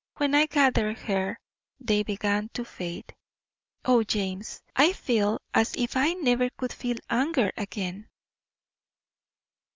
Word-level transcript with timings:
When 0.17 0.33
I 0.33 0.47
gathered 0.47 0.97
her 1.01 1.37
they 1.79 2.01
began 2.01 2.49
to 2.55 2.65
fade." 2.65 3.13
O 3.85 4.01
James, 4.01 4.63
I 4.75 4.93
feel 4.93 5.37
as 5.53 5.75
if 5.75 5.95
I 5.95 6.13
never 6.13 6.49
could 6.57 6.73
feel 6.73 6.97
anger 7.07 7.51
again. 7.55 8.07